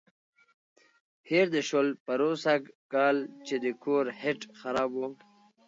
هېر 1.29 1.47
دې 1.53 1.61
شول 1.69 1.87
پروسږ 2.05 2.61
کال 2.93 3.17
چې 3.47 3.55
د 3.63 3.65
کور 3.83 4.05
هیټ 4.21 4.41
خراب 4.59 4.91
و. 4.95 5.01